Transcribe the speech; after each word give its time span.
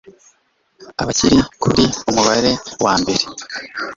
Abakiri 1.01 1.37
kuri 1.61 1.83
Umubare 2.09 2.51
wa 2.83 2.93
mbere 3.01 3.25